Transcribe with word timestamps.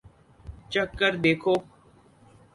چکھ 0.71 0.93
کر 0.99 1.13
دیکھو 1.23 1.53